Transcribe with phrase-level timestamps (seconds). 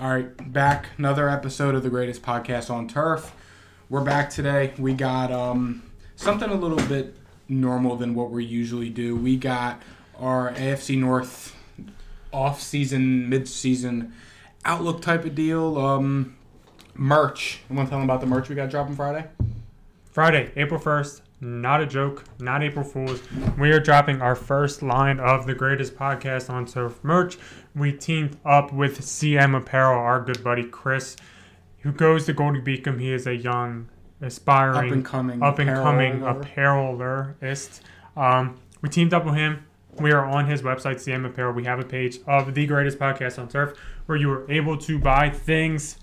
[0.00, 3.34] All right, back another episode of the greatest podcast on turf.
[3.88, 4.72] We're back today.
[4.78, 7.16] We got um, something a little bit
[7.48, 9.16] normal than what we usually do.
[9.16, 9.82] We got
[10.16, 11.56] our AFC North
[12.32, 14.12] off-season, mid-season
[14.64, 15.76] outlook type of deal.
[15.76, 16.36] Um,
[16.94, 17.58] merch.
[17.68, 19.26] You want to tell them about the merch we got dropping Friday?
[20.12, 21.22] Friday, April 1st.
[21.40, 23.22] Not a joke, not April Fool's.
[23.56, 27.38] We are dropping our first line of the greatest podcast on turf merch.
[27.78, 31.16] We teamed up with CM Apparel, our good buddy Chris,
[31.80, 33.00] who goes to Goldey-Beacom.
[33.00, 33.88] He is a young,
[34.20, 37.80] aspiring, Up and coming, up and coming apparel- apparelerist.
[38.16, 39.64] Um, we teamed up with him.
[40.00, 41.52] We are on his website, CM Apparel.
[41.52, 44.98] We have a page of the greatest podcast on turf where you are able to
[44.98, 45.98] buy things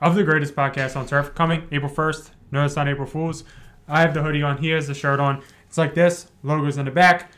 [0.00, 2.30] of the greatest podcast on turf coming April 1st.
[2.50, 3.44] No, it's not April Fool's.
[3.88, 4.58] I have the hoodie on.
[4.58, 5.42] He has the shirt on.
[5.68, 6.30] It's like this.
[6.42, 7.30] Logos in the back.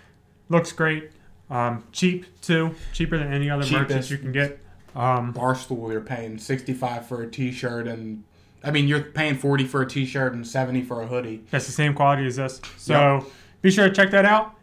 [0.48, 1.10] Looks great.
[1.50, 2.74] Um, cheap too.
[2.92, 4.58] Cheaper than any other merch that you can get.
[4.94, 8.24] Um, Barstool, you're paying 65 for a t-shirt and
[8.64, 11.44] I mean, you're paying 40 for a t-shirt and 70 for a hoodie.
[11.50, 12.60] that's the same quality as this.
[12.78, 13.26] So
[13.62, 14.54] be sure to check that out.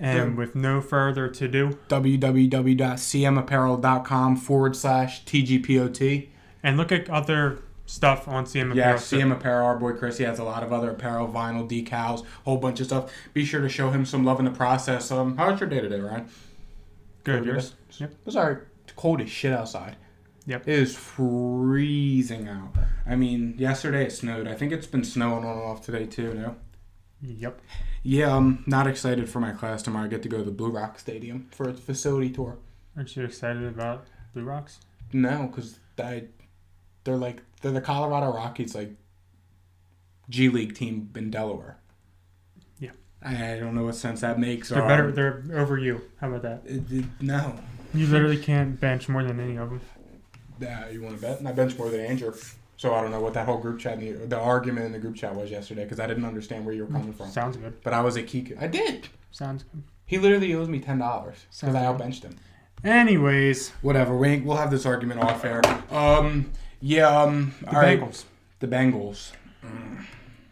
[0.00, 0.36] And Yeah.
[0.38, 6.28] with no further to do, www.cmapparel.com forward slash TGPOT.
[6.62, 8.76] and look at other stuff on CM Apparel.
[8.76, 12.24] Yeah, CM Apparel, our boy Chris, he has a lot of other apparel, vinyl, decals,
[12.44, 13.12] whole bunch of stuff.
[13.32, 15.10] Be sure to show him some love in the process.
[15.10, 16.28] Um, how was your day today, Ryan?
[17.24, 17.44] Good.
[17.44, 17.74] Yours?
[17.98, 18.10] Yep.
[18.10, 18.58] It was alright.
[18.84, 19.96] It's cold as shit outside.
[20.46, 20.68] Yep.
[20.68, 22.74] It is freezing out.
[23.06, 24.46] I mean, yesterday it snowed.
[24.46, 26.34] I think it's been snowing on and off today too.
[26.34, 26.56] No.
[27.22, 27.60] Yep.
[28.02, 30.04] Yeah, I'm not excited for my class tomorrow.
[30.04, 32.58] I get to go to the Blue Rock Stadium for a facility tour.
[32.96, 34.80] Aren't you excited about Blue Rocks?
[35.12, 36.24] No, because I,
[37.04, 38.90] they're like they're the Colorado Rockies, like
[40.28, 41.78] G League team in Delaware.
[42.78, 42.90] Yeah.
[43.22, 44.68] I don't know what sense that makes.
[44.70, 45.12] They're Um, better.
[45.12, 46.00] They're over you.
[46.20, 46.62] How about that?
[46.66, 47.54] it- it- no.
[47.92, 49.80] You literally can't bench more than any of them.
[50.60, 51.38] Yeah, you want to bet?
[51.38, 52.32] And I bench more than Andrew.
[52.76, 55.14] So I don't know what that whole group chat, the, the argument in the group
[55.14, 57.28] chat was yesterday because I didn't understand where you were coming from.
[57.30, 57.80] Sounds good.
[57.84, 58.52] But I was a key.
[58.58, 59.08] I did.
[59.30, 59.82] Sounds good.
[60.06, 62.34] He literally owes me ten dollars because I outbenched him.
[62.82, 64.16] Anyways, Whatever.
[64.16, 65.62] We we'll have this argument off air.
[65.90, 66.50] Um.
[66.86, 67.08] Yeah.
[67.08, 67.54] Um.
[67.62, 67.98] the all right.
[67.98, 68.24] Bengals.
[68.60, 69.32] The Bengals.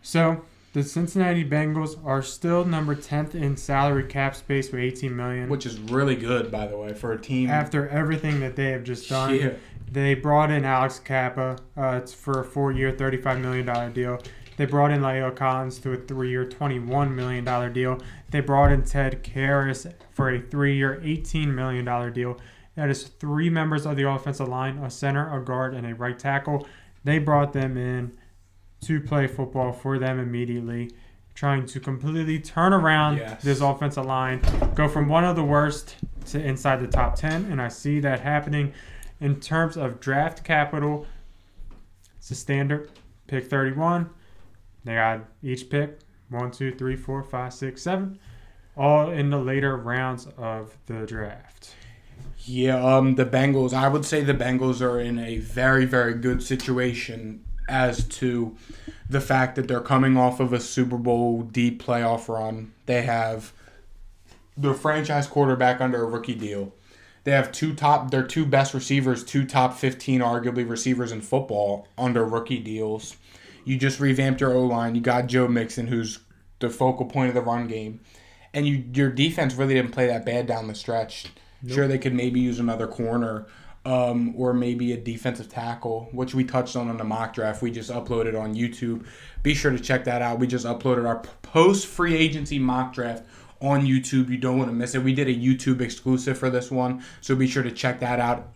[0.00, 5.48] So the Cincinnati Bengals are still number 10th in salary cap space with 18 million.
[5.50, 7.50] which is really good, by the way, for a team.
[7.50, 9.50] after everything that they have just done, Yeah.
[9.90, 11.58] they brought in Alex Cappa.
[11.76, 14.18] Uh, it's for a four-year, $35 million deal.
[14.56, 17.98] They brought in La'el Collins to a three-year, $21 million deal.
[18.30, 22.38] They brought in Ted Karras for a three-year, $18 million deal.
[22.74, 26.18] That is three members of the offensive line, a center, a guard, and a right
[26.18, 26.66] tackle.
[27.04, 28.12] They brought them in
[28.82, 30.90] to play football for them immediately,
[31.34, 33.42] trying to completely turn around Yes.
[33.42, 34.40] this offensive line,
[34.74, 35.96] go from one of the worst
[36.26, 38.72] to inside the top 10, and I see that happening
[39.20, 41.06] in terms of draft capital.
[42.18, 42.90] It's a standard
[43.26, 44.10] pick 31.
[44.84, 48.18] They got each pick one, two, three, four, five, six, seven,
[48.76, 51.74] all in the later rounds of the draft.
[52.44, 53.72] Yeah, um, the Bengals.
[53.72, 58.56] I would say the Bengals are in a very, very good situation as to
[59.08, 62.72] the fact that they're coming off of a Super Bowl deep playoff run.
[62.86, 63.52] They have
[64.56, 66.72] their franchise quarterback under a rookie deal.
[67.24, 71.86] They have two top, their two best receivers, two top 15 arguably receivers in football
[71.96, 73.16] under rookie deals.
[73.64, 74.96] You just revamped your O line.
[74.96, 76.18] You got Joe Mixon, who's
[76.58, 78.00] the focal point of the run game,
[78.52, 81.26] and you your defense really didn't play that bad down the stretch.
[81.68, 83.46] Sure, they could maybe use another corner,
[83.84, 87.62] um, or maybe a defensive tackle, which we touched on in the mock draft.
[87.62, 89.06] We just uploaded on YouTube.
[89.42, 90.38] Be sure to check that out.
[90.38, 93.24] We just uploaded our post free agency mock draft
[93.60, 94.28] on YouTube.
[94.28, 95.02] You don't want to miss it.
[95.02, 98.48] We did a YouTube exclusive for this one, so be sure to check that out.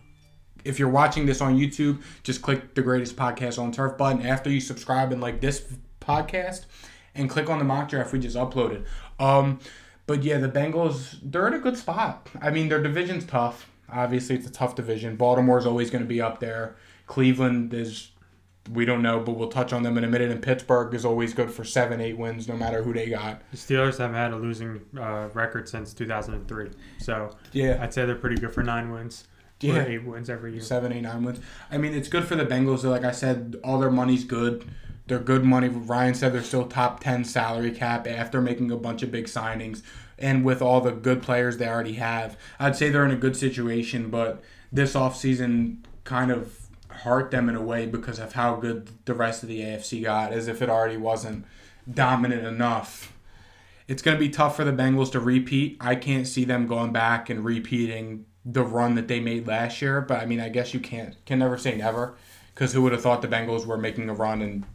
[0.65, 4.49] If you're watching this on YouTube, just click the greatest podcast on turf button after
[4.49, 5.65] you subscribe and like this
[6.01, 6.65] podcast,
[7.15, 8.85] and click on the mock draft we just uploaded.
[9.19, 9.59] Um,
[10.07, 12.27] but yeah, the Bengals they're in a good spot.
[12.41, 13.69] I mean, their division's tough.
[13.89, 15.15] Obviously, it's a tough division.
[15.15, 16.75] Baltimore's always going to be up there.
[17.05, 18.11] Cleveland is
[18.73, 20.29] we don't know, but we'll touch on them in a minute.
[20.29, 23.41] And Pittsburgh is always good for seven, eight wins, no matter who they got.
[23.51, 28.15] The Steelers haven't had a losing uh, record since 2003, so Yeah, I'd say they're
[28.15, 29.25] pretty good for nine wins.
[29.63, 30.61] or eight wins every year.
[30.61, 31.39] seven, eight, nine wins.
[31.71, 32.83] I mean, it's good for the Bengals.
[32.83, 34.65] Like I said, all their money's good.
[35.07, 35.69] They're good money.
[35.69, 39.81] Ryan said they're still top ten salary cap after making a bunch of big signings,
[40.19, 42.37] and with all the good players they already have.
[42.59, 47.55] I'd say they're in a good situation, but this offseason kind of hurt them in
[47.55, 50.69] a way because of how good the rest of the AFC got, as if it
[50.69, 51.45] already wasn't
[51.91, 53.13] dominant enough.
[53.87, 55.77] It's going to be tough for the Bengals to repeat.
[55.79, 60.01] I can't see them going back and repeating the run that they made last year.
[60.01, 62.15] But I mean, I guess you can't can never say never,
[62.53, 64.65] because who would have thought the Bengals were making a run and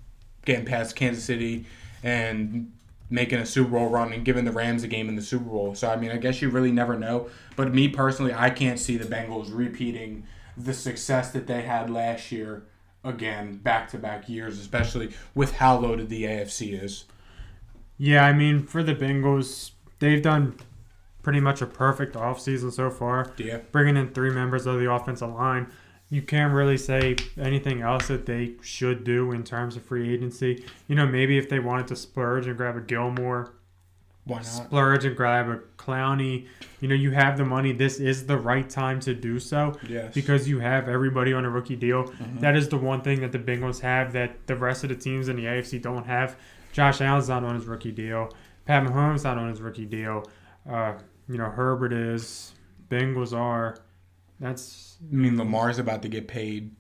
[0.45, 1.65] getting past Kansas City
[2.03, 2.73] and
[3.11, 5.75] making a Super Bowl run and giving the Rams a game in the Super Bowl.
[5.75, 7.29] So I mean, I guess you really never know.
[7.57, 12.33] But me personally, I can't see the Bengals repeating the success that they had last
[12.33, 12.65] year
[13.05, 17.05] again, back to back years, especially with how loaded the AFC is.
[17.99, 20.57] Yeah, I mean, for the Bengals, they've done
[21.23, 23.33] pretty much a perfect offseason so far.
[23.37, 23.59] Yeah.
[23.71, 25.71] Bringing in three members of the offensive line.
[26.13, 30.63] You can't really say anything else that they should do in terms of free agency.
[30.87, 33.55] You know, maybe if they wanted to splurge and grab a Gilmore,
[34.25, 34.45] Why not?
[34.45, 36.49] splurge and grab a Clowney,
[36.83, 37.73] you know, you have the money.
[37.73, 40.13] This is the right time to do so Yes.
[40.13, 42.05] because you have everybody on a rookie deal.
[42.05, 42.41] Mhm.
[42.41, 45.29] That is the one thing that the Bengals have that the rest of the teams
[45.31, 46.37] in the AFC don't have.
[46.73, 48.29] Josh Allen's not on his rookie deal.
[48.67, 50.25] Pat Mahomes not on his rookie deal.
[50.69, 50.93] Uh,
[51.27, 52.53] you know, Herbert is.
[52.91, 53.79] Bengals are.
[54.39, 56.73] That's I mean, Lamar's about to get paid.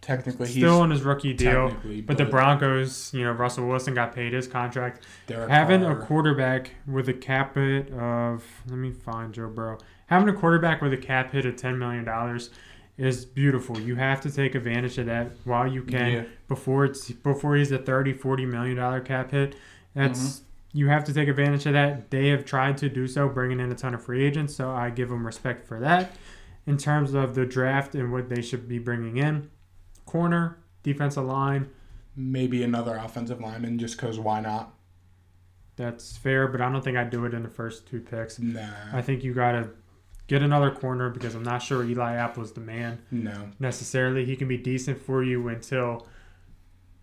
[0.00, 1.68] Technically, he's still on his rookie deal.
[1.68, 5.04] technically, But the Broncos, you know, Russell Wilson got paid his contract.
[5.26, 9.76] Derek Having a quarterback with a cap hit of let me find Joe Burrow.
[10.06, 12.48] Having a quarterback with a cap hit of ten million dollars
[12.96, 13.78] is beautiful.
[13.78, 16.22] You have to take advantage of that while you can Yeah.
[16.48, 19.54] before it's before he's a 30 40 million dollar cap hit.
[19.94, 20.78] That's Mm-hmm.
[20.78, 22.10] you have to take advantage of that.
[22.10, 24.88] They have tried to do so, bringing in a ton of free agents, so I
[24.88, 26.12] give them respect for that.
[26.66, 29.50] In terms of the draft and what they should be bringing in,
[30.06, 31.68] corner, defensive line,
[32.14, 34.74] maybe another offensive lineman just because why not?
[35.76, 38.38] that's fair, but I don't think I'd do it in the first two picks.
[38.38, 38.60] Nah,
[38.92, 39.70] I think you got to
[40.26, 43.48] get another corner because I'm not sure Eli Apple's the man no.
[43.58, 44.26] necessarily.
[44.26, 46.06] He can be decent for you until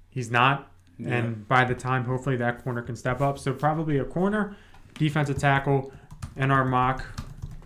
[0.10, 1.16] he's not, Yeah.
[1.16, 3.40] and by the time hopefully that corner can step up.
[3.40, 4.56] So probably a corner,
[4.94, 5.92] defensive tackle,
[6.36, 7.04] and our mock.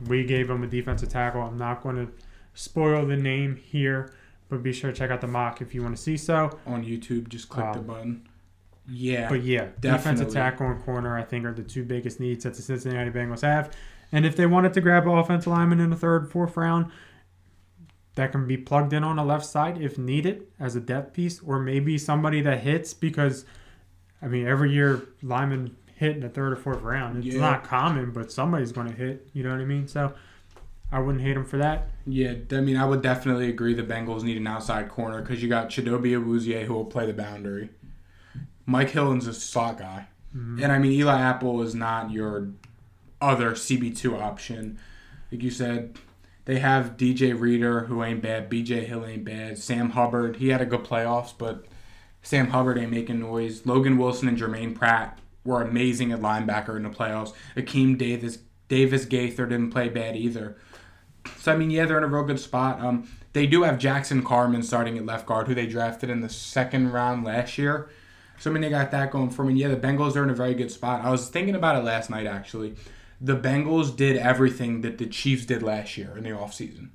[0.07, 1.41] We gave him a defensive tackle.
[1.41, 2.11] I'm not going to
[2.53, 4.13] spoil the name here,
[4.49, 6.57] but be sure to check out the mock if you want to see so.
[6.65, 8.27] on YouTube, just click the Um, button.
[8.87, 10.33] Yeah, But yeah, defensive definitely.
[10.33, 13.71] tackle and corner, I think, are the two biggest needs that the Cincinnati Bengals have.
[14.11, 16.91] And if they wanted to grab an offensive lineman in the third, fourth round,
[18.15, 21.41] that can be plugged in on the left side if needed as a depth piece,
[21.41, 23.45] or maybe somebody that hits because,
[24.21, 27.23] I mean, every year linemen hit in the third or fourth round.
[27.23, 27.41] It's Yeah.
[27.41, 29.29] not common, but somebody's going to hit.
[29.33, 29.87] You know what I mean?
[29.87, 30.13] So
[30.91, 31.89] I wouldn't hate him for that.
[32.05, 32.33] yeah.
[32.51, 33.73] I mean, I would definitely agree.
[33.73, 37.13] The Bengals need an outside corner because you got Chidobe Awuzie who will play the
[37.13, 37.69] boundary.
[38.65, 40.61] Mike Hilton's a slot guy, Mhm.
[40.63, 42.49] and I mean Eli Apple is not your
[43.21, 44.77] other CB two option.
[45.31, 45.97] Like you said,
[46.45, 48.49] they have DJ Reader who ain't bad.
[48.49, 49.57] BJ Hill ain't bad.
[49.57, 51.65] Sam Hubbard he had a good playoffs, but
[52.23, 53.65] Sam Hubbard ain't making noise.
[53.65, 57.33] Logan Wilson and Jermaine Pratt were amazing at linebacker in the playoffs.
[57.55, 60.57] Akeem Davis Davis Gaither didn't play bad either.
[61.37, 62.79] So I mean, yeah, they're in a real good spot.
[62.79, 66.29] Um, they do have Jackson Carman starting at left guard, who they drafted in the
[66.29, 67.89] second round last year.
[68.39, 69.53] So I mean, they got that going for me.
[69.53, 71.05] Yeah, the Bengals are in a very good spot.
[71.05, 72.75] I was thinking about it last night actually.
[73.19, 76.89] The Bengals did everything that the Chiefs did last year in the offseason.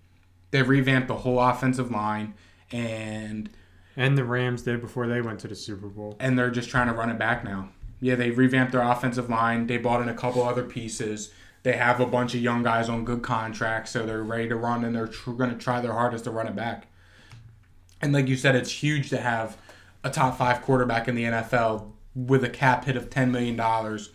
[0.51, 2.35] They revamped the whole offensive line
[2.73, 3.49] and
[3.97, 6.17] And the Rams did before they went to the Super Bowl.
[6.19, 7.69] and they're just trying to run it back now.
[8.01, 9.67] Yeah, they revamped their offensive line.
[9.67, 11.33] They bought in a couple other pieces.
[11.63, 14.85] They have a bunch of young guys on good contracts, so they're ready to run,
[14.85, 16.87] and they're tr- going to try their hardest to run it back.
[18.01, 19.57] And like you said, it's huge to have
[20.05, 24.11] a top five quarterback in the NFL with a cap hit of ten million dollars,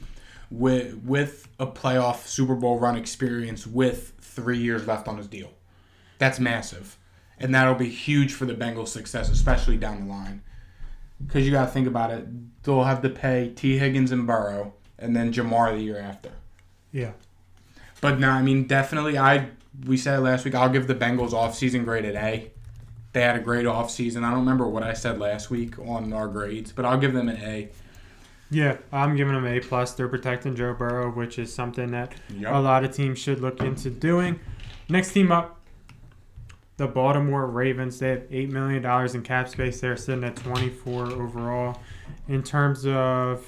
[0.50, 5.52] with with a playoff Super Bowl run experience, with three years left on his deal.
[6.20, 6.98] That's massive,
[7.40, 10.42] and that'll be huge for the Bengals' success, especially down the line.
[11.26, 12.26] Because you got to think about it,
[12.64, 13.78] they'll have to pay T.
[13.78, 16.32] Higgins and Burrow, and then Ja'Marr the year after.
[16.92, 17.12] Yeah.
[18.02, 19.18] But no, I mean definitely.
[19.18, 19.50] I
[19.86, 20.56] we said it last week.
[20.56, 22.52] I'll give the Bengals off-season grade an A.
[23.14, 24.24] They had a great off-season.
[24.24, 27.30] I don't remember what I said last week on our grades, but I'll give them
[27.30, 27.70] an A.
[28.50, 29.94] Yeah, I'm giving them A plus.
[29.94, 32.14] They're protecting Joe Burrow, which is something that
[32.46, 34.40] a lot of teams should look into doing.
[34.90, 35.61] Next team up,
[36.82, 38.00] the Baltimore Ravens.
[38.00, 39.80] They have eight million dollars in cap space.
[39.80, 41.80] They're sitting at 24 overall.
[42.28, 43.46] In terms of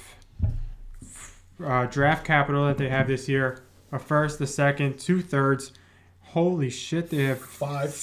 [1.63, 5.73] uh, draft capital that they have this year, a first, a second, two thirds.
[6.21, 7.09] Holy shit!
[7.09, 7.93] They have five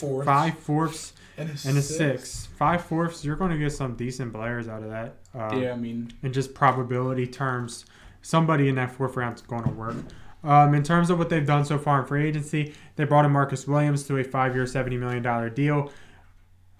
[0.58, 1.12] fourths.
[1.36, 2.46] and a, and a six.
[2.56, 3.24] Five fourths.
[3.24, 5.14] You're going to get some decent players out of that.
[5.34, 7.86] Uh, Yeah, I mean in just probability terms,
[8.22, 9.96] somebody in that fourth round is going to work.
[10.42, 13.30] Um, in terms of what they've done so far in free agency, they brought in
[13.30, 15.92] Marcus Williams to a five-year, seventy million dollar deal.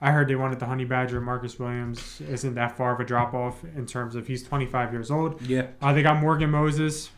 [0.00, 1.21] I heard they wanted the Honey Badger.
[1.21, 5.11] Marcus Williams isn't that far of a drop off in terms of he's 25 years
[5.11, 5.43] old.
[5.43, 7.11] yeah, Uh, they got Morgan Moses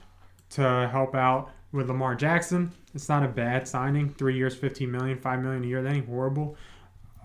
[0.51, 2.73] to help out with Lamar Jackson.
[2.93, 4.11] It's not a bad signing.
[4.11, 5.81] Three years, fifteen million, five million a year.
[5.83, 6.57] That ain't horrible.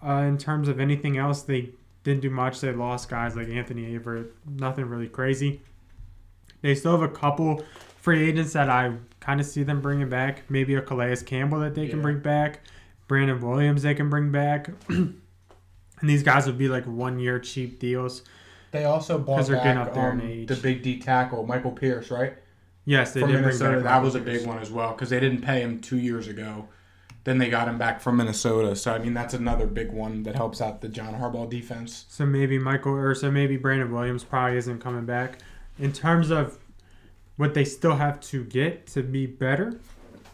[0.06, 1.72] Uh, in terms of anything else, they
[2.04, 2.62] didn't do much.
[2.62, 4.30] They lost guys like Anthony Averett.
[4.46, 5.62] Nothing really crazy.
[6.62, 7.64] They still have a couple
[8.02, 10.50] free agents that I kind of see them bringing back.
[10.50, 12.62] Maybe a Calais Campbell that they can bring back.
[13.08, 14.70] Brandon Williams they can bring back.
[14.90, 15.20] and
[16.02, 18.24] these guys would be like one year cheap deals.
[18.72, 20.48] They also bought back up there in um, age.
[20.48, 22.36] the big D tackle Michael Pierce, right?
[22.86, 23.76] Yes, they from did bring Minnesota.
[23.78, 26.28] back That was a big one as well because they didn't pay him two years
[26.28, 26.68] ago.
[27.24, 28.76] Then they got him back from Minnesota.
[28.76, 32.06] So I mean that's another big one that helps out the John Harbaugh defense.
[32.10, 35.40] So maybe Michael or so maybe Brandon Williams probably isn't coming back.
[35.80, 36.58] In terms of
[37.36, 39.80] what they still have to get to be better,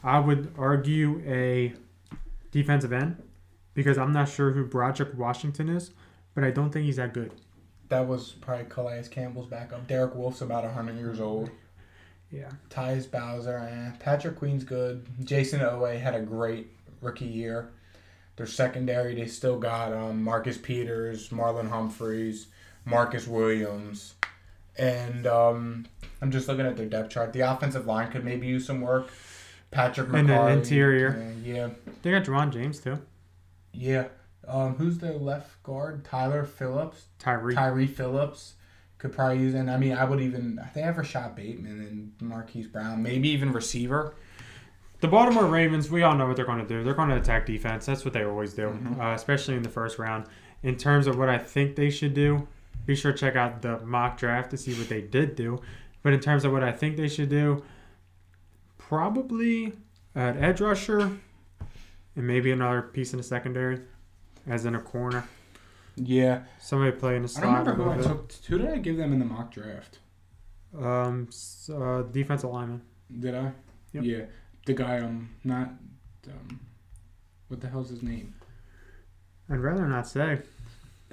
[0.04, 1.74] I would argue a
[2.52, 3.22] defensive end
[3.74, 5.92] because I'm not sure who Broderick Washington is,
[6.34, 7.32] but I don't think he's that good.
[7.90, 9.88] That was probably Calais Campbell's backup.
[9.88, 11.50] Derek Wolfe's about 100 years old.
[12.32, 12.50] Yeah.
[12.70, 13.92] Tyus Bowser, eh.
[14.00, 15.06] Patrick Queen's good.
[15.24, 16.68] Jayson Oweh had a great
[17.02, 17.70] rookie year.
[18.36, 22.48] Their secondary, they still got um, Marcus Peters, Marlon Humphreys,
[22.86, 24.16] Marcus Williams,
[24.78, 25.86] and um,
[26.22, 27.34] I'm just looking at their depth chart.
[27.34, 29.10] The offensive line could maybe use some work.
[29.72, 31.32] Patrick And the interior.
[31.36, 31.70] uh, yeah,
[32.04, 33.00] They got Ja'Wuan James too.
[33.72, 34.08] yeah.
[34.48, 36.04] Um, who's the left guard?
[36.04, 37.06] Tyler Phillips.
[37.18, 37.56] Tyree.
[37.56, 38.56] Tyree Phillips
[38.98, 42.68] could probably use, and I mean, I would even they have Rashod Bateman and Marquise
[42.68, 44.16] Brown, maybe even receiver.
[45.00, 46.84] The Baltimore Ravens, we all know what they're going to do.
[46.84, 47.86] They're going to attack defense.
[47.86, 49.00] That's what they always do, Mhm.
[49.00, 50.26] uh, especially in the first round.
[50.62, 52.48] In terms of what I think they should do,
[52.86, 55.62] be sure to check out the mock draft to see what they did do.
[56.02, 57.64] But in terms of what I think they should do,
[58.78, 59.74] probably
[60.16, 61.18] an edge rusher
[62.16, 63.80] and maybe another piece in the secondary,
[64.48, 65.28] as in a corner.
[65.96, 68.32] Yeah, Somebody play in the I don't remember a who I took.
[68.48, 70.00] Who did I give them in the mock draft?
[70.78, 71.30] Um,
[71.72, 72.82] uh, defensive lineman.
[73.20, 73.52] Did I?
[73.94, 74.04] Yep.
[74.04, 74.26] Yeah,
[74.66, 75.00] the guy.
[75.00, 75.70] Um, not.
[76.28, 76.60] Um,
[77.48, 78.34] what the hell's his name?
[79.50, 80.40] I'd rather not say.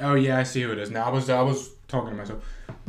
[0.00, 1.04] Oh yeah, I see who it is now.
[1.04, 2.44] I was I was talking to myself,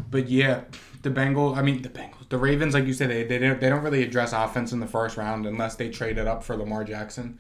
[0.10, 0.62] but yeah,
[1.02, 1.58] the Bengals.
[1.58, 2.30] I mean the Bengals.
[2.30, 4.88] The Ravens, like you said, they they don't they don't really address offense in the
[4.88, 7.38] first round unless they trade it up for Lamar Jackson,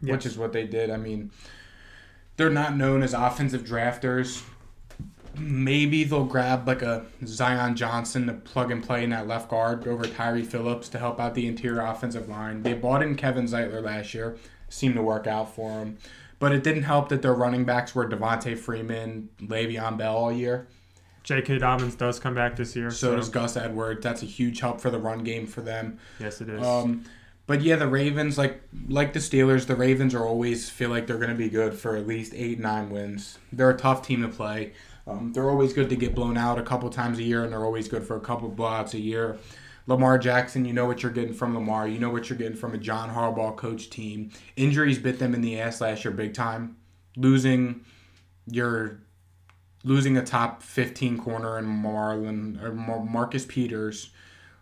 [0.00, 0.90] which is what they did.
[0.90, 1.30] I mean,
[2.36, 4.42] they're not known as offensive drafters.
[5.38, 9.86] Maybe they'll grab like a Zion Johnson to plug and play in that left guard
[9.86, 12.62] over Tyree Phillips to help out the interior offensive line.
[12.62, 14.36] They bought in Kevin Zeitler last year,
[14.70, 15.98] seemed to work out for him.
[16.38, 20.66] But it didn't help that their running backs were Devonta Freeman, Le'Veon Bell all year.
[21.22, 21.58] J.K.
[21.58, 22.90] Dobbins does come back this year.
[22.90, 24.02] So does Gus Edwards.
[24.02, 25.98] That's a huge help for the run game for them.
[26.20, 26.64] yes, it is.
[26.64, 27.04] Um,
[27.46, 31.18] but yeah, the Ravens, like like the Steelers, the Ravens are always feel like they're
[31.18, 33.38] going to be good for at least eight, nine wins.
[33.52, 34.72] They're a tough team to play.
[35.06, 37.64] Um, they're always good to get blown out a couple times a year, and they're
[37.64, 39.38] always good for a couple blowouts a year.
[39.86, 41.86] Lamar Jackson, you know what you're getting from Lamar.
[41.86, 44.30] You know what you're getting from a John Harbaugh coach team.
[44.56, 46.76] Injuries bit them in the ass last year big time.
[47.16, 47.84] Losing
[48.46, 49.00] your
[49.84, 54.10] losing a top 15 corner in Marlon or Marcus Peters,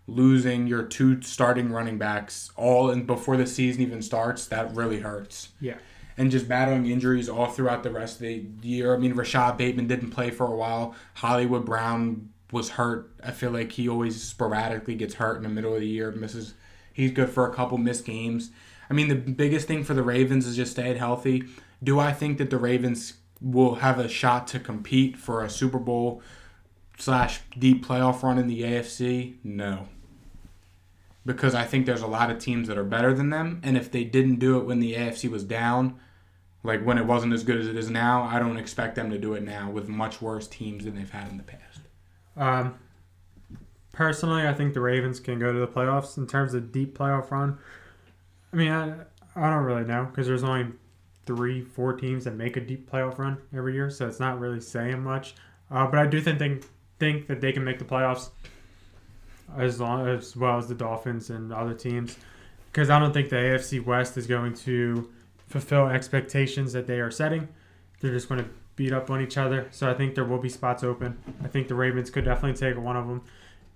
[0.07, 5.01] losing your two starting running backs all in before the season even starts, that really
[5.01, 5.49] hurts.
[5.61, 5.79] Yeah.
[6.19, 8.95] And just battling injuries all throughout the rest of the year.
[8.95, 10.95] I mean, Rashod Bateman didn't play for a while.
[11.15, 13.11] Hollywood Brown was hurt.
[13.23, 16.13] I feel like he always sporadically gets hurt in the middle of the year.
[16.13, 16.55] Misses.
[16.93, 18.51] He's good for a couple missed games.
[18.89, 21.43] I mean, the biggest thing for the Ravens is just staying healthy.
[21.83, 25.81] Do I think that the Ravens will have a shot to compete for a Super
[25.81, 26.23] Bowl
[26.97, 29.35] slash deep playoff run in the AFC?
[29.43, 29.89] No.
[31.27, 33.91] Because I think there's a lot of teams that are better than them, and if
[33.91, 35.99] they didn't do it when the AFC was down,
[36.63, 39.19] like when it wasn't as good as it is now, I don't expect them to
[39.19, 41.81] do it now with much worse teams than they've had in the past.
[42.37, 42.75] Um,
[43.93, 47.31] personally, I think the Ravens can go to the playoffs in terms of deep playoff
[47.31, 47.59] run.
[48.53, 48.95] I mean, I,
[49.37, 50.73] I don't really know because there's only
[51.27, 54.61] three, four teams that make a deep playoff run every year, so it's not really
[54.61, 55.35] saying much.
[55.71, 56.65] Uh, but I do think think,
[56.99, 58.31] think that they can make the playoffs
[59.57, 62.17] as long as well as the Dolphins and other teams
[62.75, 65.09] because I don't think the AFC West is going to
[65.47, 67.47] fulfill expectations that they are setting.
[68.01, 69.69] They're just going to beat up on each other.
[69.71, 71.19] So I think there will be spots open.
[71.43, 73.23] I think the Ravens could definitely take one of them.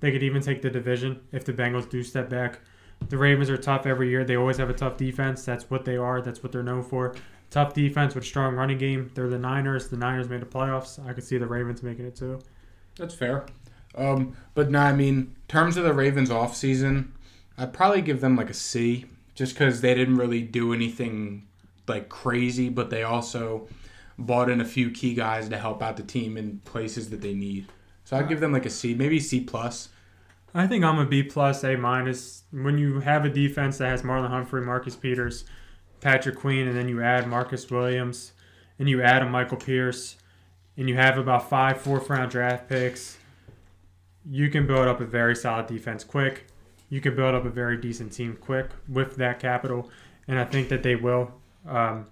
[0.00, 2.60] They could even take the division if the Bengals do step back.
[3.08, 4.24] The Ravens are tough every year.
[4.24, 5.44] They always have a tough defense.
[5.44, 6.20] That's what they are.
[6.20, 7.14] That's what they're known for.
[7.50, 9.10] Tough defense with strong running game.
[9.14, 9.88] They're the Niners.
[9.88, 11.04] The Niners made the playoffs.
[11.06, 12.40] I could see the Ravens making it too.
[12.96, 13.46] That's fair.
[13.94, 17.12] Um, but no, I mean, terms of the Ravens off season,
[17.56, 21.46] I'd probably give them like a C, just because they didn't really do anything
[21.86, 23.66] like crazy, but they also
[24.18, 27.34] bought in a few key guys to help out the team in places that they
[27.34, 27.68] need.
[28.04, 29.90] So I'd give them like a C, maybe C plus.
[30.54, 32.42] I think I'm a B plus, A minus.
[32.50, 35.44] When you have a defense that has Marlon Humphrey, Marcus Peters,
[36.00, 38.32] Patrick Queen, and then you add Marcus Williams,
[38.78, 40.16] and you add a Michael Pierce,
[40.76, 43.18] and you have about five fourth round draft picks,
[44.24, 46.46] you can build up a very solid defense quick.
[46.88, 49.90] You can build up a very decent team quick with that capital,
[50.26, 51.30] and I think that they will.
[51.66, 52.06] Um,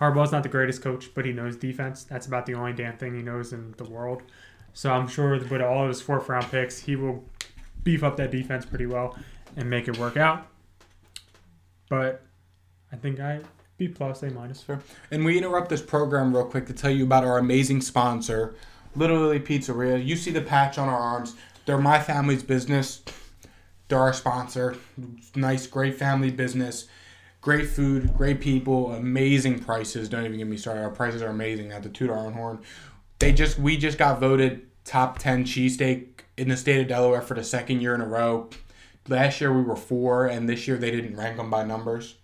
[0.00, 2.04] Harbaugh's not the greatest coach, but he knows defense.
[2.04, 4.22] That's about the only damn thing he knows in the world.
[4.72, 7.24] So I'm sure with all of his fourth round picks, he will
[7.84, 9.16] beef up that defense pretty well
[9.56, 10.46] and make it work out.
[11.88, 12.22] But
[12.90, 13.40] I think I
[13.76, 14.62] B plus A minus.
[14.62, 14.80] Fair.
[15.10, 18.54] And we interrupt this program real quick to tell you about our amazing sponsor,
[18.94, 20.04] Little Italy Pizzeria.
[20.04, 21.34] You see the patch on our arms.
[21.66, 23.02] They're my family's business.
[23.88, 24.76] They're our sponsor.
[25.34, 26.88] Nice, great family business.
[27.42, 30.08] Great food, great people, amazing prices.
[30.08, 30.84] Don't even get me started.
[30.84, 31.72] Our prices are amazing.
[31.72, 32.60] at the our own horn.
[33.18, 37.34] They just we just got voted top ten cheesesteak in the state of Delaware for
[37.34, 38.48] the second year in a row.
[39.08, 42.14] Last year we were four, and this year they didn't rank them by numbers.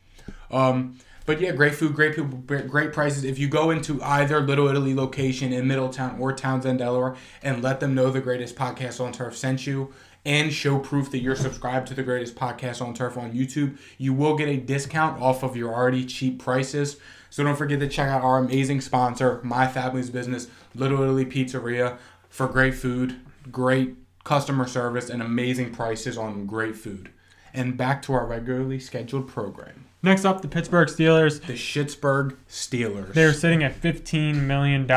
[0.52, 3.22] Um, but yeah, great food, great people, great prices.
[3.22, 7.80] If you go into either Little Italy location in Middletown or Townsend, Delaware, and let
[7.80, 9.92] them know the greatest podcast on turf sent you,
[10.24, 14.14] and show proof that you're subscribed to the greatest podcast on turf on YouTube, you
[14.14, 16.96] will get a discount off of your already cheap prices.
[17.28, 21.98] So don't forget to check out our amazing sponsor, My Family's Business, Little Italy Pizzeria,
[22.30, 23.20] for great food,
[23.52, 27.10] great customer service, and amazing prices on great food.
[27.52, 29.87] And back to our regularly scheduled program.
[30.02, 31.44] Next up, the Pittsburgh Steelers.
[31.44, 33.14] The Schittsburg Steelers.
[33.14, 34.88] They're sitting at $15 million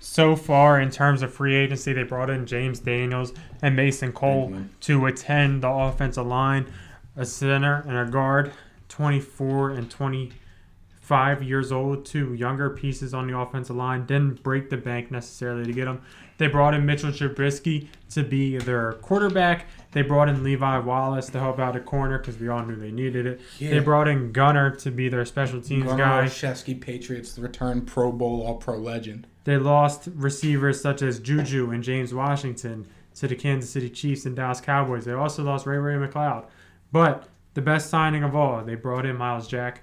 [0.00, 1.92] so far in terms of free agency.
[1.92, 6.66] They brought in James Daniels and Mason Cole to attend the offensive line,
[7.14, 8.52] a center and a guard,
[8.88, 14.06] 24 and 25 years old, two younger pieces on the offensive line.
[14.06, 16.02] Didn't break the bank necessarily to get them.
[16.38, 19.66] They brought in Mitchell Trubisky to be their quarterback.
[19.96, 22.90] They brought in Levi Wallace to help out at corner because we all knew they
[22.90, 23.40] needed it.
[23.58, 23.70] Yeah.
[23.70, 26.24] They brought in Gunner to be their special teams Gunner guy.
[26.26, 29.26] Olszewski, Patriots return Pro Bowl All Pro legend.
[29.44, 34.36] They lost receivers such as Juju and James Washington to the Kansas City Chiefs and
[34.36, 35.06] Dallas Cowboys.
[35.06, 36.44] They also lost Ray Ray McCloud.
[36.92, 39.82] But the best signing of all, they brought in Myles Jack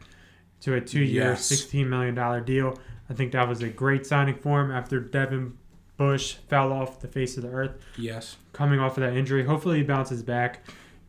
[0.62, 1.52] to a two-year, yes.
[1.52, 2.78] $16 million deal.
[3.10, 5.58] I think that was a great signing for him after Devin
[6.04, 7.72] Bush fell off the face of the earth.
[7.98, 8.36] Yes.
[8.52, 9.46] Coming off of that injury.
[9.46, 10.60] Hopefully he bounces back.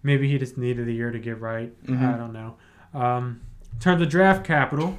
[0.04, 1.72] Maybe he just needed a year to get right.
[1.84, 2.06] Mm-hmm.
[2.06, 2.54] I don't know.
[2.94, 3.40] Um,
[3.72, 4.96] in terms of draft capital,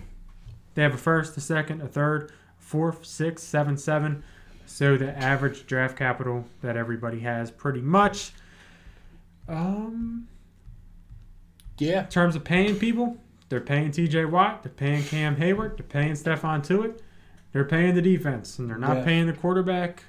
[0.73, 4.21] they have a first, a second, a third, fourth, sixth, seven, seven.
[4.65, 8.33] So the average draft capital that everybody has pretty much.
[9.47, 10.27] Um,
[11.77, 12.01] yeah.
[12.01, 13.15] In terms of paying people,
[13.47, 16.99] they're paying TJ Watt, they're paying Cam Heyward, they're paying Stephon Tuitt,
[17.55, 19.03] they're paying the defense, and they're not yeah.
[19.05, 20.03] paying the quarterback.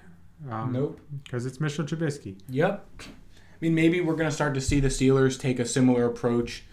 [0.51, 1.01] Um, nope.
[1.23, 2.41] Because it's Mitchell Trubisky.
[2.49, 2.85] Yep.
[2.99, 3.05] I
[3.61, 6.65] mean, maybe we're going to start to see the Steelers take a similar approach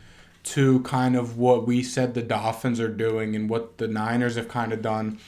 [0.45, 4.47] to kind of what we said the Dolphins are doing and what the Niners have
[4.47, 5.19] kind of done.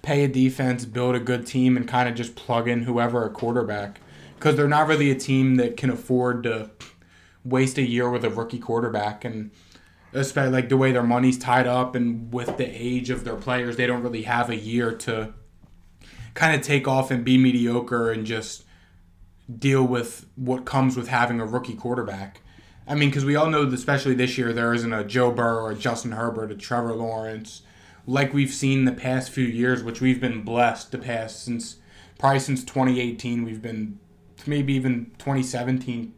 [0.00, 3.30] Pay a defense, build a good team, and kind of just plug in whoever a
[3.30, 4.00] quarterback.
[4.36, 6.70] Because they're not really a team that can afford to
[7.44, 9.22] waste a year with a rookie quarterback.
[9.22, 9.50] And
[10.14, 13.76] especially like the way their money's tied up and with the age of their players,
[13.76, 15.34] they don't really have a year to
[16.34, 18.64] kind of take off and be mediocre and just
[19.58, 22.40] deal with what comes with having a rookie quarterback.
[22.86, 25.74] I mean, because we all know, especially this year, there isn't a Joe Burrow or
[25.74, 27.62] Justin Herbert, or Trevor Lawrence,
[28.06, 31.76] like we've seen the past few years, which we've been blessed to pass since
[32.18, 33.44] probably since 2018.
[33.44, 33.98] We've been
[34.46, 36.14] maybe even 2017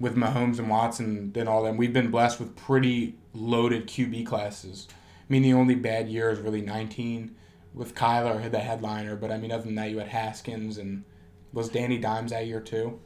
[0.00, 1.76] with Mahomes and Watson and all them.
[1.76, 4.88] We've been blessed with pretty loaded QB classes.
[4.90, 7.34] I mean, the only bad year is really 19
[7.74, 9.16] with Kyler, the headliner.
[9.16, 11.04] But I mean, other than that, you had Haskins and
[11.52, 13.00] was Danny Dimes that year too?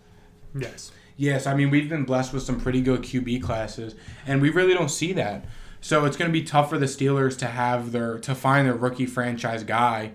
[0.58, 0.92] Yes.
[1.16, 3.94] Yes, I mean we've been blessed with some pretty good QB classes,
[4.26, 5.44] and we really don't see that.
[5.80, 8.74] So it's going to be tough for the Steelers to have their to find their
[8.74, 10.12] rookie franchise guy,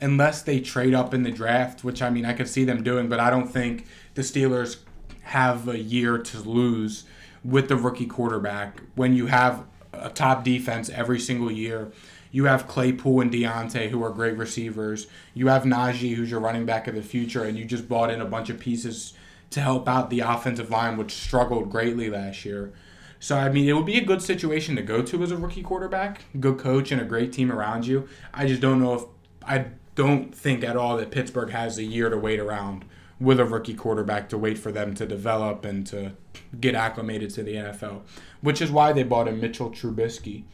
[0.00, 3.08] unless they trade up in the draft, which I mean I could see them doing,
[3.08, 4.78] but I don't think the Steelers
[5.22, 7.04] have a year to lose
[7.46, 11.92] with the rookie quarterback when you have a top defense every single year.
[12.32, 15.06] You have Claypool and Diontae, who are great receivers.
[15.32, 18.20] You have Najee, who's your running back of the future, and you just bought in
[18.20, 19.14] a bunch of pieces
[19.50, 22.72] to help out the offensive line, which struggled greatly last year.
[23.20, 25.62] So, I mean, it would be a good situation to go to as a rookie
[25.62, 28.08] quarterback, good coach, and a great team around you.
[28.34, 29.02] I just don't know if
[29.42, 32.84] I don't think at all that Pittsburgh has a year to wait around
[33.18, 36.12] with a rookie quarterback to wait for them to develop and to
[36.60, 38.02] get acclimated to the NFL,
[38.40, 40.44] which is why they bought in Mitchell Trubisky,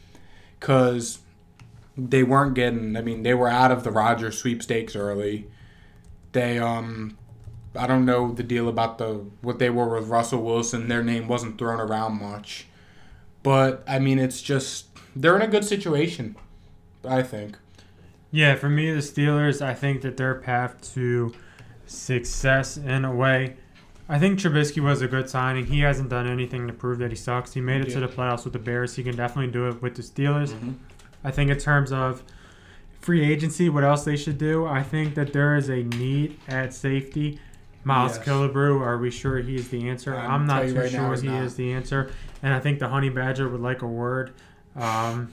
[0.59, 1.19] because
[1.97, 2.95] they weren't getting.
[2.95, 5.47] I mean, they were out of the Rodgers sweepstakes early.
[6.31, 7.17] They um,
[7.75, 10.87] I don't know the deal about the what they were with Russell Wilson.
[10.87, 12.67] Their name wasn't thrown around much,
[13.41, 16.35] but I mean, it's just they're in a good situation.
[17.05, 17.57] I think.
[18.31, 21.33] Yeah, for me, the Steelers, I think that their path to
[21.85, 23.57] success in a way.
[24.09, 25.65] I think Trubisky was a good signing.
[25.67, 27.53] He hasn't done anything to prove that he sucks.
[27.53, 28.95] He made it to the playoffs with the Bears.
[28.95, 30.51] He can definitely do it with the Steelers.
[30.53, 30.75] Mhm.
[31.23, 32.21] I think in terms of
[32.99, 34.65] free agency, what else they should do?
[34.65, 37.39] I think that there is a need at safety.
[37.85, 38.25] Miles Yes.
[38.27, 40.15] Killebrew, are we sure he's the answer?
[40.15, 41.43] I'm I'm not too right sure he not.
[41.43, 42.11] is the answer.
[42.41, 44.31] And I think the Honey Badger would like a word
[44.75, 45.29] um,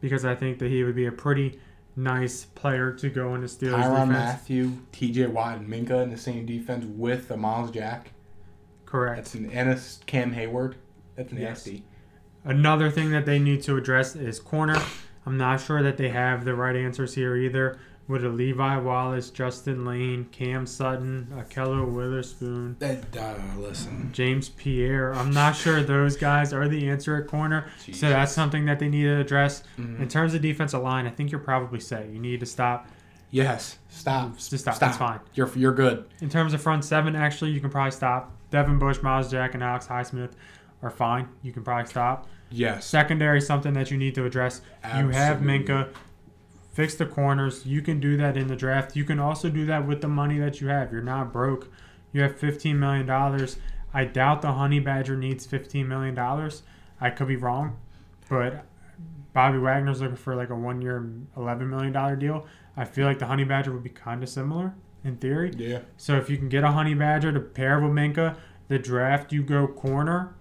[0.00, 1.58] because I think that he would be a pretty
[1.96, 4.08] nice player to go in the Steelers Tyron defense.
[4.10, 5.26] Matthew, T.J.
[5.28, 8.10] Watt, and Minkah in the same defense with a Myles Jack.
[8.86, 9.16] Correct.
[9.16, 10.74] That's an a Cam Heyward.
[11.16, 11.40] That's Yes.
[11.66, 11.84] nasty.
[12.44, 14.78] Another thing that they need to address is corner.
[15.26, 17.78] I'm not sure that they have the right answers here either.
[18.06, 24.10] With a Levi Wallace, Justin Layne, Cam Sutton, Ahkello Witherspoon, That uh, listen.
[24.12, 25.14] James Pierre.
[25.14, 27.66] I'm not sure those guys are the answer at corner.
[27.92, 29.62] So that's something that they need to address.
[29.78, 30.00] Mhm.
[30.00, 32.10] In terms of defensive line, I think you're probably set.
[32.10, 32.88] You need to stop.
[33.30, 33.78] Yes.
[33.88, 34.36] Stop.
[34.36, 34.78] Just stop.
[34.78, 35.20] That's fine.
[35.32, 36.04] You're you're good.
[36.20, 38.30] In terms of front seven, actually, you can probably stop.
[38.50, 40.32] Devin Bush, Myles Jack, and Alex Highsmith
[40.82, 41.28] are fine.
[41.42, 42.28] You can probably stop.
[42.50, 42.84] Yes.
[42.84, 44.60] Secondary, something that you need to address.
[44.84, 45.58] You have Absolutely.
[45.74, 45.88] Minkah.
[46.74, 47.64] Fix the corners.
[47.64, 48.96] You can do that in the draft.
[48.96, 50.92] You can also do that with the money that you have.
[50.92, 51.68] You're not broke.
[52.12, 53.08] You have $15 million.
[53.94, 56.18] I doubt the Honey Badger needs $15 million.
[57.00, 57.76] I could be wrong,
[58.28, 58.64] but
[59.32, 62.44] Bobby Wagner's looking for like a one year, $11 million deal.
[62.76, 65.52] I feel like the Honey Badger would be kind of similar in theory.
[65.56, 65.80] Yeah.
[65.96, 69.44] So if you can get a Honey Badger to pair with Minkah, the draft you
[69.44, 70.34] go corner,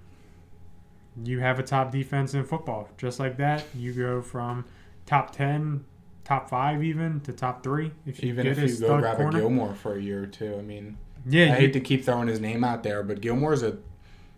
[1.24, 2.89] you have a top defense in football.
[2.98, 4.65] Just like that, you go from
[5.06, 5.86] top ten,
[6.24, 7.92] top five even to top three.
[8.06, 9.38] If you Even get if a you go grab corner.
[9.38, 12.04] a Gilmore for a year or two, I mean, yeah, I you- hate to keep
[12.06, 13.78] throwing his name out there, but Gilmore's a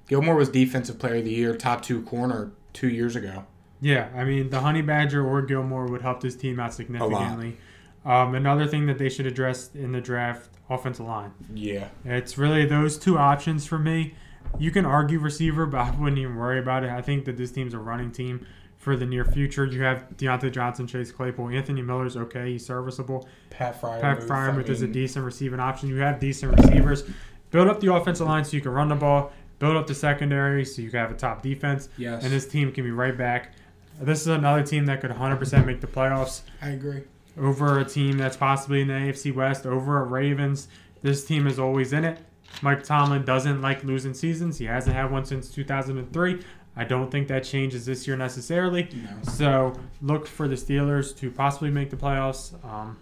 [0.08, 3.46] Gilmore was defensive player of the year, top two corner two years ago.
[3.82, 4.10] yeah.
[4.16, 7.58] I mean, the Honey Badger or Gilmore would help this team out significantly.
[8.06, 11.32] Um, another thing that they should address in the draft, offensive line.
[11.56, 11.88] Yeah.
[12.04, 14.14] It's really those two options for me.
[14.60, 16.92] You can argue receiver, but I wouldn't even worry about it.
[16.92, 18.46] I think that this team's a running team
[18.86, 19.66] for the near future.
[19.66, 23.28] You have Diontae Johnson, Chase Claypool, Anthony Miller's okay, he's serviceable.
[23.50, 24.00] Pat Fryer.
[24.00, 25.90] Pat Freiermuth is a decent receiving option.
[25.90, 27.04] You have decent receivers.
[27.50, 29.34] Build up the offensive line so you can run the ball.
[29.58, 31.90] Build up the secondary so you can have a top defense.
[31.98, 32.24] Yes.
[32.24, 33.54] And this team can be right back.
[34.00, 37.02] This is another team that could 100% make the playoffs I agree.
[37.40, 40.68] over a team that's possibly in the AFC West, over a Ravens.
[41.02, 42.20] This team is always in it.
[42.62, 44.60] Mike Tomlin doesn't like losing seasons.
[44.60, 46.44] He hasn't had one since 2003.
[46.76, 48.90] I don't think that changes this year necessarily.
[48.94, 49.32] No.
[49.32, 52.54] So look for the Steelers to possibly make the playoffs.
[52.66, 52.98] Um,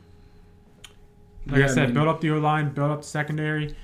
[1.47, 3.75] like Yeah, I said, mean, build up the O line, build up the secondary,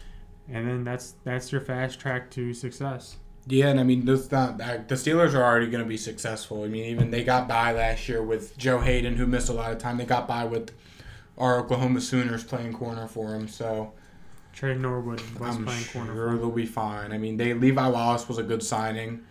[0.47, 3.17] and then that's that's your fast track to success.
[3.47, 6.63] Yeah, and I mean, this not the Steelers are already going to be successful.
[6.63, 9.71] I mean, even they got by last year with Joe Haden, who missed a lot
[9.71, 9.97] of time.
[9.97, 10.71] They got by with
[11.37, 13.47] our Oklahoma Sooners playing corner for him.
[13.47, 13.93] So
[14.53, 16.31] Tre Norwood was I'm playing sure corner.
[16.31, 17.11] for they'll be fine.
[17.11, 19.23] I mean, they Levi Wallace was a good signing,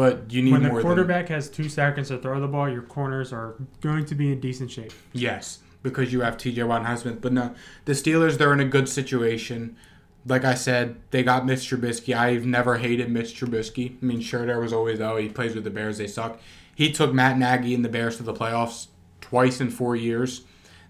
[0.00, 3.34] but you need When the quarterback has two seconds to throw the ball, your corners
[3.34, 4.94] are going to be in decent shape.
[5.12, 6.62] Yes, because you have T.J.
[6.62, 7.20] Watt and Highsmith.
[7.20, 9.76] But no, the Steelers they're in a good situation.
[10.24, 12.16] Like I said, they got Mitch Trubisky.
[12.16, 14.02] I've never hated Mitch Trubisky.
[14.02, 16.40] I mean, sure, there was always oh he plays with the Bears, they suck.
[16.74, 18.86] He took Matt Nagy and the Bears to the playoffs
[19.20, 20.44] twice in four years.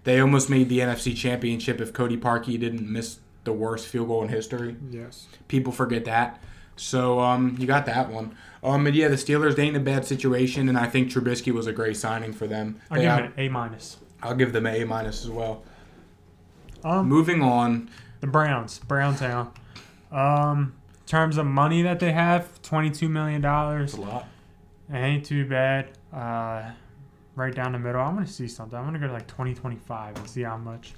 [0.05, 4.23] They almost made the NFC Championship if Cody Parkey didn't miss the worst field goal
[4.23, 4.77] in history.
[4.89, 5.27] Yes.
[5.49, 6.41] People forget that.
[6.77, 8.37] So um, you got that one.
[8.63, 11.51] Um, but yeah, the Steelers they ain't in a bad situation, and I think Trubisky
[11.51, 12.79] was a great signing for them.
[12.91, 13.97] I'll They give out- it an A minus.
[14.21, 15.63] I'll give them an A minus as well.
[16.83, 19.51] Um, Moving on, the Browns, Browntown.
[20.11, 23.93] Um, in terms of money that they have, twenty-two million dollars.
[23.95, 24.27] a lot.
[24.91, 25.89] It ain't too bad.
[26.13, 26.71] Uh,
[27.35, 28.01] right down the middle.
[28.01, 28.77] I'm gonna see something.
[28.77, 30.93] I'm gonna go to like 2025 and see how much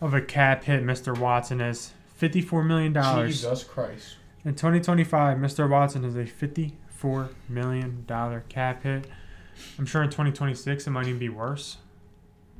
[0.00, 1.16] of a cap hit Mr.
[1.16, 1.92] Watson is.
[2.16, 4.16] Fifty-four million dollars Jesus Christ.
[4.44, 5.38] in 2025.
[5.38, 5.68] Mr.
[5.68, 6.24] Watson is a
[7.02, 9.06] fifty-four million dollar cap hit.
[9.78, 11.78] I'm sure in 2026 it might even be worse.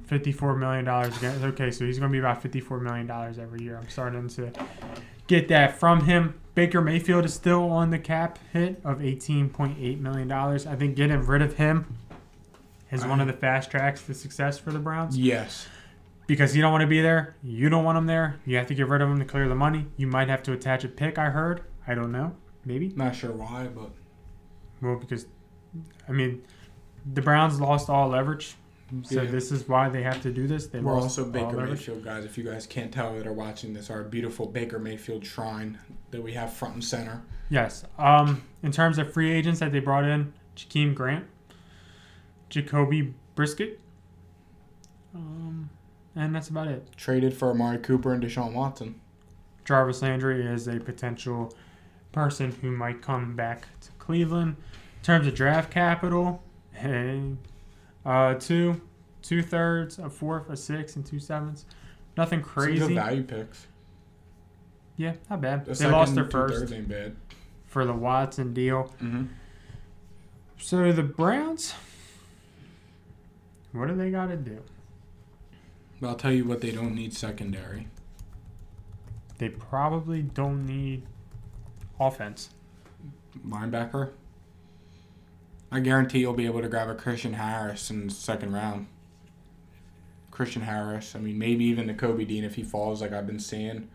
[0.07, 1.39] Fifty-four million dollars again.
[1.45, 3.79] Okay, so he's gonna be about fifty-four million dollars every year.
[3.79, 4.51] I'm starting to
[5.29, 6.41] get that from him.
[6.55, 10.31] Baker Mayfield is still on the cap hit of $18.8 million.
[10.31, 11.97] I think getting rid of him
[12.91, 15.67] is one of the fast tracks to success for the Browns Yes.
[16.27, 17.37] because you don't want to be there.
[17.43, 18.39] You don't want him there.
[18.45, 19.87] You have to get rid of him to clear the money.
[19.97, 21.63] You might have to attach a pick, I heard.
[21.87, 22.35] I don't know.
[22.67, 22.93] Maybe.
[22.95, 23.93] Not sure why, but
[24.83, 25.27] Well, because,
[26.09, 26.43] I mean,
[27.15, 28.57] the Browns lost all leverage
[29.05, 29.31] So Yeah.
[29.31, 30.67] this is why they have to do this.
[30.67, 32.27] They We're lost also Baker Mayfield guys.
[32.27, 35.79] If you guys can't tell that are watching this, our beautiful Baker Mayfield shrine
[36.11, 37.23] that we have front and center.
[37.49, 37.85] Yes.
[37.99, 41.25] Um, in terms of free agents that they brought in, Jakeem Grant,
[42.51, 43.79] Jacoby Brissett,
[45.15, 45.71] um,
[46.15, 46.87] and that's about it.
[46.97, 49.01] Traded for Amari Cooper and Deshaun Watson.
[49.65, 51.55] Jarvis Landry is a potential
[52.13, 54.57] person who might come back to Cleveland.
[54.99, 57.23] In terms of draft capital, hey,
[58.05, 58.81] uh, two,
[59.23, 61.65] two thirds, a fourth, a six, and two sevenths.
[62.17, 62.79] Nothing Some crazy.
[62.79, 63.67] good value picks.
[64.97, 65.65] Yeah, not bad.
[65.65, 67.17] The they lost their first ain't bad.
[67.67, 68.93] for the Watson deal.
[69.03, 69.25] Mm-hmm.
[70.59, 71.75] So the Browns,
[73.73, 74.59] what do they got to do?
[76.03, 77.89] I'll tell you what they don't need secondary.
[79.39, 81.05] They probably don't need
[82.07, 82.51] offense.
[83.47, 84.11] Linebacker.
[85.71, 88.89] I guarantee you'll be able to grab a Christian Harris in the second round.
[90.31, 91.15] Christian Harris.
[91.17, 93.89] I mean, maybe even the Kobe Dean if he falls, like I've been seeing.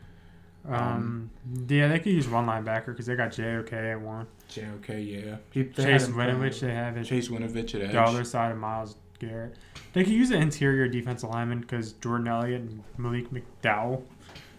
[0.67, 1.29] Um,
[1.67, 4.27] yeah, they could use one linebacker because they got JOK at one.
[4.49, 5.37] JOK, yeah.
[5.51, 7.05] He, Chase Winovich, they have it.
[7.05, 7.91] Chase Winovich at edge.
[7.91, 9.55] The other side of Myles Garrett.
[9.93, 14.03] They could use an interior defensive lineman because Jordan Elliott and Malik McDowell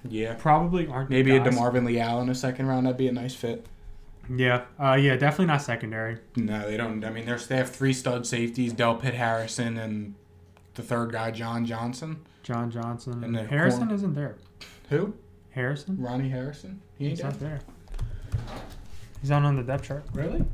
[0.08, 0.34] Yeah.
[0.38, 1.10] probably aren't.
[1.10, 1.54] Maybe a guys.
[1.54, 2.86] DeMarvin Leal in the second round.
[2.86, 3.66] That'd be a nice fit.
[4.30, 6.18] Yeah, uh, yeah, definitely not secondary.
[6.36, 7.02] No, they don't.
[7.02, 10.14] I mean, there's they have three stud safeties: Delpit Harrison and
[10.74, 12.20] the third guy, John Johnson.
[12.42, 13.24] John Johnson.
[13.24, 14.36] And Harrison corner- isn't there.
[14.90, 15.14] Who?
[15.50, 15.96] Harrison?
[15.98, 16.80] Ronnie Harrison.
[16.98, 17.60] He ain't He's not there.
[19.20, 20.04] He's not on the depth chart.
[20.12, 20.44] Really?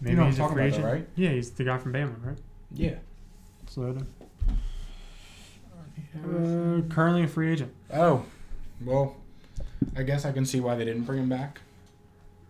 [0.00, 0.82] Maybe know he's a free agent.
[0.82, 1.08] though, right?
[1.14, 2.38] Yeah, he's the guy from Bama, right?
[2.72, 2.94] Yeah.
[3.70, 4.06] Slowden.
[6.16, 7.72] Uh, currently a free agent.
[7.92, 8.24] Oh,
[8.84, 9.16] well,
[9.96, 11.60] I guess I can see why they didn't bring him back.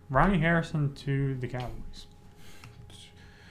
[0.09, 2.05] Ronnie Harrison to the Cowboys.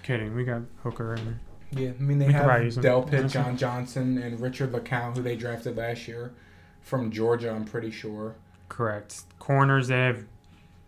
[0.03, 1.41] Kidding, we got Hooker in there.
[1.73, 3.29] Yeah, I mean they We could probably use have him, Del Pitt.
[3.29, 6.33] John Johnson, and Richard LeCounte, who they drafted last year
[6.83, 7.51] from Georgia.
[7.51, 8.37] I'm pretty sure.
[8.69, 9.23] Correct.
[9.39, 10.25] Corners, they have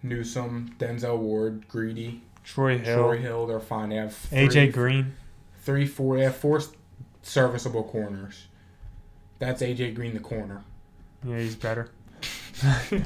[0.03, 3.47] Newsome, Denzel Ward, Greedy, Troy Hill, Troy Hill.
[3.47, 3.91] They're fine.
[3.91, 5.15] They have three, AJ Green.
[5.63, 6.17] three, four.
[6.17, 6.61] They have four
[7.23, 8.47] serviceable corners.
[9.39, 10.63] That's AJ Green, the corner.
[11.25, 11.91] Yeah, he's better.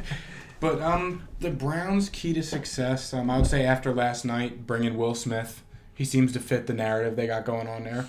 [0.60, 4.96] But um, the Browns' key to success, um, I would say after last night, bringing
[4.96, 5.60] Will Smith,
[5.92, 8.06] he seems to fit the narrative they got going on there.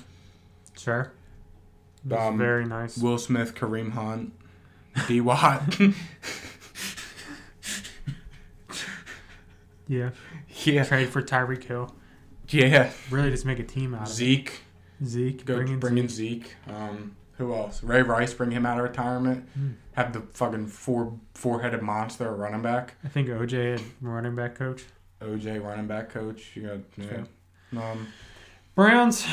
[0.78, 1.12] Sure.
[2.06, 2.96] That's Um, very nice.
[3.00, 4.34] Will Smith, Kareem Hunt,
[5.08, 5.20] D.
[5.20, 5.80] Watt.
[9.88, 10.12] Yeah.
[10.64, 11.94] yeah, Trade for Tyreek Hill.
[12.50, 12.92] yeah.
[13.10, 14.62] Really just make a team out of Zeke,
[15.02, 15.08] it.
[15.08, 15.46] Zeke.
[15.46, 16.44] go bring in bring in Zeke.
[16.46, 16.56] Zeke.
[16.74, 17.84] Um, who else?
[17.84, 19.48] Ray Rice, bring him out of retirement.
[19.54, 19.72] Hmm.
[19.94, 22.96] Have the fucking four four headed monster running back.
[23.04, 24.86] I think OJ, had running back coach.
[25.22, 26.56] OJ running back coach.
[26.56, 27.24] You got yeah.
[27.92, 28.08] Um,
[28.76, 29.26] Browns.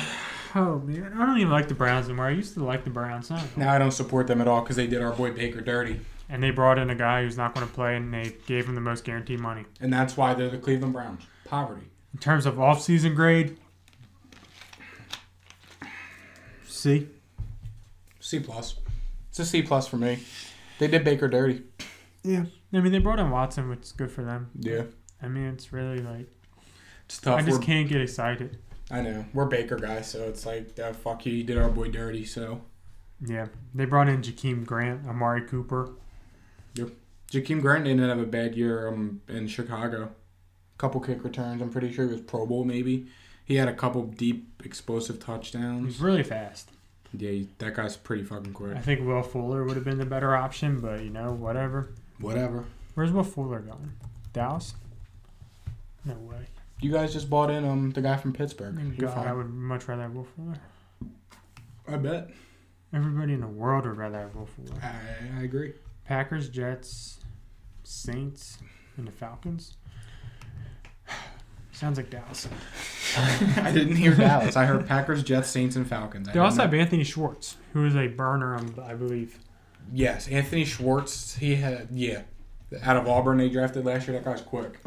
[0.54, 2.26] Oh man, I don't even like the Browns anymore.
[2.26, 3.30] I used to like the Browns.
[3.30, 3.42] Now.
[3.56, 6.42] now I don't support them at all because they did our boy Baker dirty, And
[6.42, 8.80] they brought in a guy who's not going to play, and they gave him the
[8.80, 9.64] most guaranteed money.
[9.80, 11.22] and that's why they're the Cleveland Browns.
[11.44, 11.86] Poverty.
[12.12, 13.56] In terms of off-season grade,
[16.66, 17.08] C.
[18.30, 18.76] C plus.
[19.30, 20.18] It's a C plus for me.
[20.78, 21.62] They did Baker dirty.
[22.22, 22.44] Yeah.
[22.72, 24.50] I mean, they brought in Watson, which is good for them.
[24.58, 24.82] Yeah,
[25.20, 26.28] I mean, it's really like
[27.04, 27.38] it's tough.
[27.40, 28.58] I just We're- can't get excited.
[28.92, 31.32] I know we're Baker guys, so it's like uh, fuck you.
[31.32, 32.60] You did our boy dirty, so
[33.24, 35.92] Yeah, they brought in Jakeem Grant, Amari Cooper.
[36.74, 36.90] Yep.
[37.30, 40.10] Jakeem Grant didn't have a bad year um, in Chicago.
[40.78, 41.60] Couple kick returns.
[41.62, 43.06] I'm pretty sure he was Pro Bowl maybe.
[43.44, 45.86] He had a couple deep explosive touchdowns.
[45.94, 46.70] He's really fast.
[47.16, 48.76] Yeah, that guy's pretty fucking quick.
[48.76, 51.90] I think Will Fuller would have been the better option, but you know, whatever.
[52.20, 52.64] Whatever.
[52.94, 53.92] Where's Will Fuller going?
[54.32, 54.74] Dallas?
[56.04, 56.46] No way.
[56.80, 58.78] You guys just bought in um the guy from Pittsburgh.
[58.96, 60.56] You're God, I would much rather have Will Fuller.
[61.88, 62.30] I bet.
[62.92, 64.80] Everybody in the world would rather have Will Fuller.
[64.82, 65.74] I, I agree.
[66.04, 67.20] Packers, Jets,
[67.84, 68.58] Saints,
[68.96, 69.76] and the Falcons.
[71.80, 72.46] Sounds like Dallas.
[73.56, 74.54] I didn't hear Dallas.
[74.54, 76.28] I heard Packers, Jets, Saints, and Falcons.
[76.28, 79.38] I They also have Anthony Schwartz, who is a burner, um, I believe.
[79.90, 81.36] Yes, Anthony Schwartz.
[81.36, 82.24] He had yeah,
[82.82, 84.18] out of Auburn they drafted last year.
[84.18, 84.78] That guy's quick.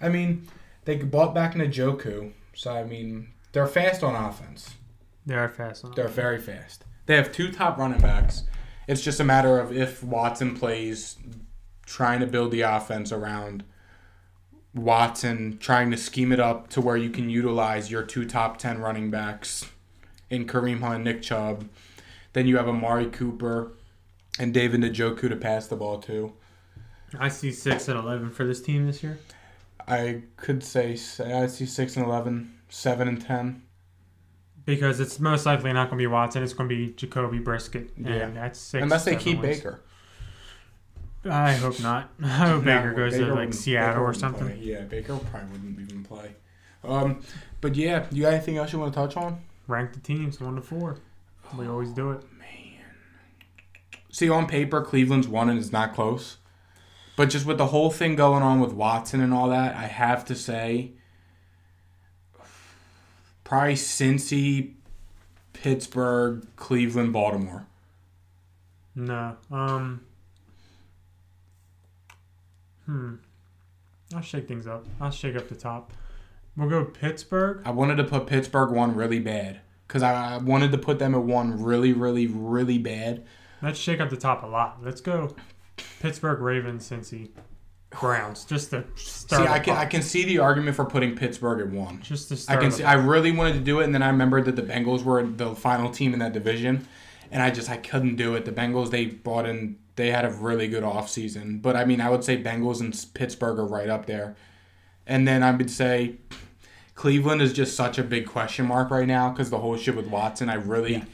[0.00, 0.48] I mean,
[0.86, 4.76] they bought back Njoku, so I mean they're fast on offense.
[5.26, 5.84] They are fast.
[5.84, 6.86] On They're very fast.
[7.04, 8.44] They have two top running backs.
[8.88, 11.18] It's just a matter of if Watson plays,
[11.84, 13.62] trying to build the offense around
[14.74, 18.78] Watson, trying to scheme it up to where you can utilize your two top ten
[18.80, 19.66] running backs
[20.30, 21.68] in Kareem Hunt, Nick Chubb.
[22.32, 23.72] Then you have Amari Cooper
[24.38, 26.32] and David Njoku to pass the ball to.
[27.18, 29.18] I see six and eleven for this team this year.
[29.86, 30.92] I could say
[31.24, 33.62] I see six and 11, 7 and ten.
[34.64, 36.42] because it's most likely not going to be Watson.
[36.42, 38.30] It's going to be Jacoby Brissett, and Yeah.
[38.30, 38.82] that's six.
[38.82, 39.58] Unless they keep wins.
[39.58, 39.80] Baker.
[41.24, 42.10] I hope not.
[42.22, 44.46] I hope Baker goes Baker to like Seattle Baker or something.
[44.46, 44.58] play.
[44.60, 46.34] Yeah, Baker probably wouldn't even play.
[46.82, 47.22] Um,
[47.60, 49.40] but yeah, you got anything else you want to touch on?
[49.66, 50.98] Rank the teams one to four.
[51.56, 52.22] We always do it.
[52.38, 52.84] Man.
[54.10, 56.36] See, on paper, Cleveland's one and it's not close.
[57.16, 60.24] But just with the whole thing going on with Watson and all that, I have
[60.26, 60.92] to say,
[63.44, 64.74] probably Cincy,
[65.52, 67.66] Pittsburgh, Cleveland, Baltimore.
[68.96, 69.36] No.
[69.50, 70.00] Um.
[72.86, 73.14] Hmm.
[74.14, 74.86] I'll shake things up.
[75.00, 75.92] I'll shake up the top.
[76.56, 77.62] We'll go Pittsburgh.
[77.64, 81.22] I wanted to put Pittsburgh one really bad because I wanted to put them at
[81.22, 83.24] one really, really, really bad.
[83.62, 84.78] Let's shake up the top a lot.
[84.82, 85.34] Let's go
[86.00, 87.30] Pittsburgh Ravens, Cincy,
[87.90, 88.44] Browns.
[88.44, 89.46] Just to start.
[89.46, 89.76] See, I can.
[89.76, 92.00] I can see the argument for putting Pittsburgh at one.
[92.02, 92.58] just to start.
[92.58, 92.84] I can see.
[92.84, 95.54] I really wanted to do it, and then I remembered that the Bengals were the
[95.54, 96.86] final team in that division,
[97.32, 98.44] and I just I couldn't do it.
[98.44, 101.62] The Bengals they brought in they had a really good offseason.
[101.62, 104.36] but I mean I would say Bengals and Pittsburgh are right up there,
[105.06, 106.16] and then I would say
[106.94, 110.06] Cleveland is just such a big question mark right now because the whole shit with
[110.06, 110.48] Watson.
[110.48, 111.04] I really.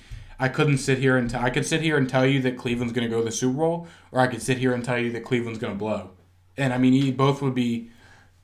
[0.43, 2.95] I couldn't sit here and t- I could sit here and tell you that Cleveland's
[2.95, 5.13] going to go to the Super Bowl, or I could sit here and tell you
[5.13, 6.13] that Cleveland's going to blow.
[6.57, 7.91] And I mean, both would be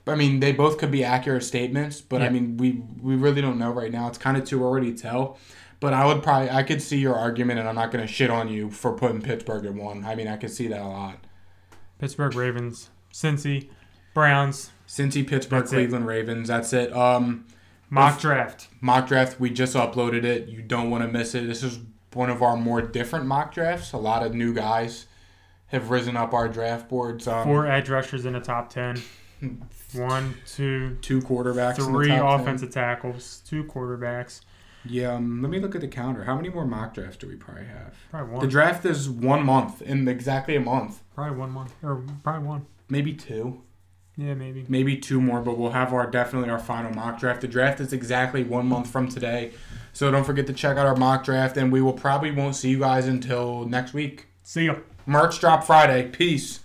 [0.06, 3.58] I mean, they both could be accurate statements, but I mean, we we really don't
[3.58, 4.06] know right now.
[4.08, 5.38] It's kind of too early to tell.
[5.80, 8.30] But I would probably I could see your argument, and I'm not going to shit
[8.30, 10.04] on you for putting Pittsburgh at one.
[10.04, 11.18] I mean, I could see that a lot.
[11.98, 13.68] Pittsburgh Ravens, Cincy,
[14.14, 14.70] Browns.
[14.88, 15.76] Cincy, Pittsburgh, That's it.
[15.76, 16.48] Cleveland Ravens.
[16.48, 16.92] That's it.
[16.94, 17.46] Um,
[17.90, 18.68] Mock draft.
[18.80, 19.38] mock draft.
[19.40, 20.48] We just uploaded it.
[20.48, 21.46] You don't want to miss it.
[21.46, 21.78] This is
[22.14, 23.92] one of our more different mock drafts.
[23.92, 25.06] A lot of new guys
[25.68, 27.26] have risen up our draft boards.
[27.28, 29.02] Um, Four edge rushers in the top ten.
[29.92, 31.78] One, two, two quarterbacks.
[31.78, 32.40] in the three top 10.
[32.40, 34.40] offensive tackles, two quarterbacks.
[34.88, 35.14] Yeah.
[35.14, 36.24] Um, let me look at the calendar.
[36.24, 37.94] How many more mock drafts do we probably have?
[38.10, 38.40] Probably one.
[38.42, 41.02] The draft is one month in exactly a month.
[41.14, 41.74] Probably one month.
[41.82, 42.66] Or probably one.
[42.88, 43.62] Maybe two.
[44.16, 44.64] Yeah, maybe.
[44.68, 47.42] Maybe two more, but we'll have our definitely our final mock draft.
[47.42, 49.52] The draft is exactly one month from today.
[49.92, 52.70] So don't forget to check out our mock draft and we will probably won't see
[52.70, 54.26] you guys until next week.
[54.42, 54.76] See ya.
[55.04, 56.08] Merch drop Friday.
[56.08, 56.60] Peace.